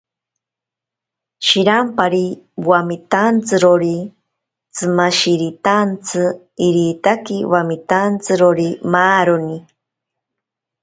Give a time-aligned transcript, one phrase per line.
[1.45, 2.25] Shirampari
[2.69, 3.97] wamitantsirori
[4.75, 6.21] tsimashiritantsi,
[6.67, 9.57] iritaki wamitantsirori maaroni.